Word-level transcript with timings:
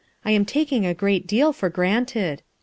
I 0.25 0.31
am 0.31 0.45
taking 0.45 0.83
a 0.83 0.95
great 0.95 1.27
deal 1.27 1.53
for 1.53 1.69
granted." 1.69 2.41